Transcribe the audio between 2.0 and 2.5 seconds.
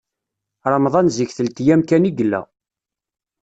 i yella.